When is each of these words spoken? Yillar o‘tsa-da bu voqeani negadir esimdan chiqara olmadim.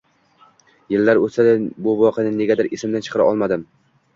Yillar 0.93 1.19
o‘tsa-da 1.27 1.53
bu 1.89 1.93
voqeani 2.01 2.33
negadir 2.41 2.73
esimdan 2.79 3.07
chiqara 3.09 3.29
olmadim. 3.35 3.69